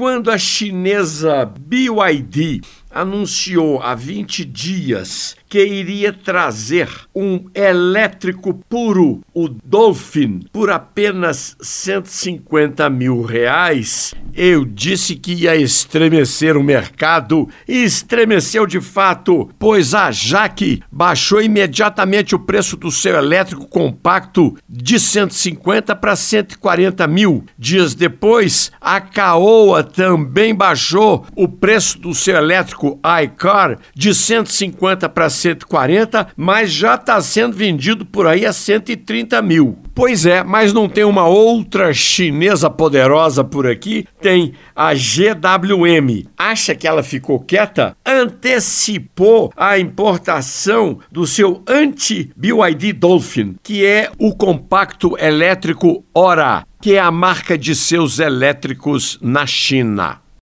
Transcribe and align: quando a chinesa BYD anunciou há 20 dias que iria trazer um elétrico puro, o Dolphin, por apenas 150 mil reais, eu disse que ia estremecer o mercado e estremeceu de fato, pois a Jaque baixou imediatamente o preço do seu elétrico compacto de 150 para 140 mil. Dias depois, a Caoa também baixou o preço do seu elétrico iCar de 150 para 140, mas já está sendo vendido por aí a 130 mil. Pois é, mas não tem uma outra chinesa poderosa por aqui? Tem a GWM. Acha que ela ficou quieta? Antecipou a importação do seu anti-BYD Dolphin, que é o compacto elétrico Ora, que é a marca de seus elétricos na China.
quando 0.00 0.30
a 0.30 0.38
chinesa 0.38 1.44
BYD 1.44 2.62
anunciou 2.90 3.80
há 3.80 3.94
20 3.94 4.44
dias 4.44 5.36
que 5.48 5.64
iria 5.64 6.12
trazer 6.12 6.88
um 7.14 7.46
elétrico 7.54 8.54
puro, 8.68 9.20
o 9.34 9.48
Dolphin, 9.48 10.42
por 10.52 10.70
apenas 10.70 11.56
150 11.60 12.88
mil 12.88 13.22
reais, 13.22 14.14
eu 14.32 14.64
disse 14.64 15.16
que 15.16 15.32
ia 15.32 15.56
estremecer 15.56 16.56
o 16.56 16.62
mercado 16.62 17.48
e 17.66 17.82
estremeceu 17.82 18.64
de 18.64 18.80
fato, 18.80 19.50
pois 19.58 19.92
a 19.92 20.12
Jaque 20.12 20.82
baixou 20.90 21.42
imediatamente 21.42 22.34
o 22.34 22.38
preço 22.38 22.76
do 22.76 22.92
seu 22.92 23.16
elétrico 23.16 23.66
compacto 23.66 24.56
de 24.68 25.00
150 25.00 25.96
para 25.96 26.14
140 26.14 27.06
mil. 27.08 27.44
Dias 27.58 27.92
depois, 27.94 28.70
a 28.80 29.00
Caoa 29.00 29.82
também 29.82 30.54
baixou 30.54 31.26
o 31.34 31.48
preço 31.48 31.98
do 31.98 32.14
seu 32.14 32.36
elétrico 32.36 32.79
iCar 33.22 33.78
de 33.94 34.14
150 34.14 35.08
para 35.08 35.28
140, 35.28 36.28
mas 36.36 36.72
já 36.72 36.94
está 36.94 37.20
sendo 37.20 37.56
vendido 37.56 38.04
por 38.04 38.26
aí 38.26 38.46
a 38.46 38.52
130 38.52 39.42
mil. 39.42 39.78
Pois 39.94 40.24
é, 40.24 40.42
mas 40.42 40.72
não 40.72 40.88
tem 40.88 41.04
uma 41.04 41.26
outra 41.26 41.92
chinesa 41.92 42.70
poderosa 42.70 43.44
por 43.44 43.66
aqui? 43.66 44.06
Tem 44.20 44.54
a 44.74 44.94
GWM. 44.94 46.26
Acha 46.38 46.74
que 46.74 46.86
ela 46.86 47.02
ficou 47.02 47.40
quieta? 47.40 47.96
Antecipou 48.04 49.52
a 49.56 49.78
importação 49.78 50.98
do 51.10 51.26
seu 51.26 51.62
anti-BYD 51.68 52.92
Dolphin, 52.94 53.56
que 53.62 53.84
é 53.84 54.10
o 54.18 54.34
compacto 54.34 55.16
elétrico 55.18 56.04
Ora, 56.14 56.66
que 56.80 56.94
é 56.94 56.98
a 56.98 57.10
marca 57.10 57.58
de 57.58 57.74
seus 57.74 58.18
elétricos 58.18 59.18
na 59.20 59.46
China. 59.46 60.20